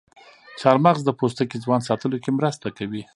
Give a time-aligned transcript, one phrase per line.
[0.61, 3.03] چارمغز د پوستکي ځوان ساتلو کې مرسته کوي.